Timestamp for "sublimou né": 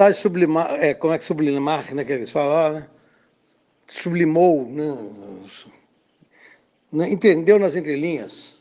3.86-4.96